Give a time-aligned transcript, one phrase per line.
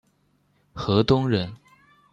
[0.73, 1.53] 河东人。